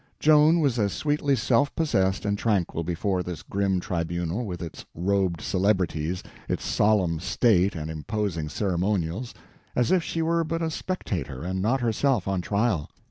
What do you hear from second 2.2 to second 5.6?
and tranquil before this grim tribunal, with its robed